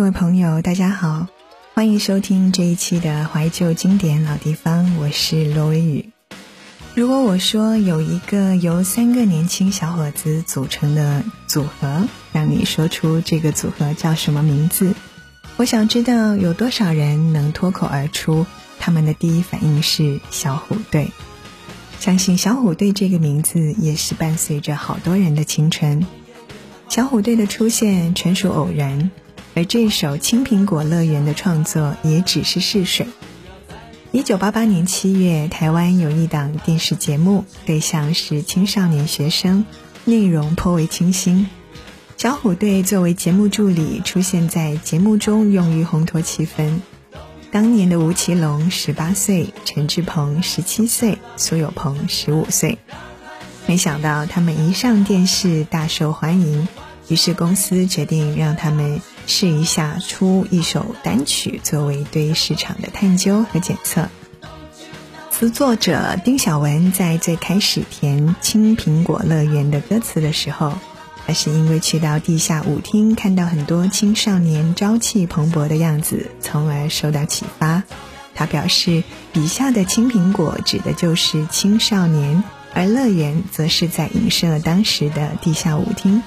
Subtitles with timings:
[0.00, 1.26] 各位朋友，大家好，
[1.74, 6.08] 欢迎收听这一期的怀旧经典老地方，我是罗维宇。
[6.94, 14.94] 如果我说有一个由三个年轻小伙子组成的组合，让你说出这个组合叫什么名字？
[15.58, 18.46] 我想知道有多少人能脱口而出，
[18.78, 21.10] 他们的第一反应是小虎队。
[21.98, 26.06] 相信小虎队这个名字也是伴随着好多人的青春。
[26.88, 29.10] 小虎队的出现纯属偶然。
[29.54, 33.06] 而这首《青苹果乐园》的创作也只是试水。
[34.12, 39.64] 一九八八年七月，台湾有一档电视节目，对象是青少年学生，
[40.04, 41.48] 内容颇为清新。
[42.16, 46.80] 小虎队作为节目助理出现在节目中，用于烘托气氛。
[47.50, 52.78] 当年的吴奇隆十八岁，陈志朋十七岁，苏有朋十五岁。
[53.66, 56.68] 没想到他们一上电视大受欢迎，
[57.08, 59.00] 于是公司决定让他们。
[59.26, 64.08] 试一下出一首单曲，作为对市场的探究和检测。
[65.30, 70.74] 词作者丁晓文在最开始填《青苹果乐园》的歌词的时候，
[71.26, 77.82] 他是因为去到地下舞厅，看到很多青少年朝气蓬勃的样子，从而受到启发。
[78.34, 82.42] 他表示，笔下的青苹果指的就是青少年，
[82.74, 86.22] 而乐园则是在影射当时的地下舞厅。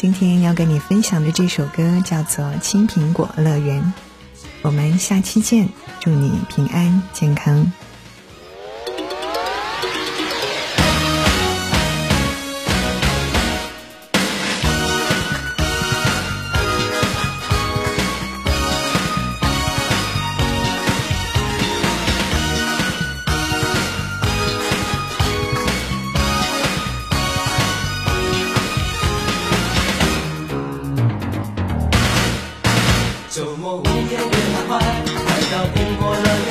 [0.00, 3.82] 今天要跟你分享的这首歌叫做《青苹果乐园》，
[4.62, 5.68] 我们下期见，
[5.98, 7.72] 祝你平安健康。
[33.30, 36.47] 周末午夜别徘徊，快到苹果乐园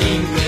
[0.00, 0.39] You.